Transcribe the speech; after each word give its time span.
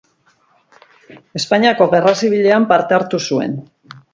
Espainiako 1.39 1.89
Gerra 1.93 2.15
Zibilean 2.25 2.69
parte 2.73 2.99
hartu 2.99 3.25
zuen. 3.29 3.59